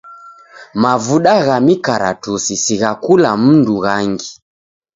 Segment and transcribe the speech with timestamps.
[0.81, 4.29] Mavuda gha mikaratusi si gha kula mndu ghangi.